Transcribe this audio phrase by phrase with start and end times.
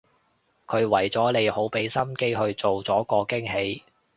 [0.65, 3.83] 佢為咗你好畀心機去做咗個驚喜